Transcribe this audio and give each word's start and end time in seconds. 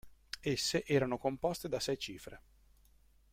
Esse 0.43 0.83
erano 0.87 1.19
composte 1.19 1.69
da 1.69 1.79
sei 1.79 1.95
cifre. 1.99 2.41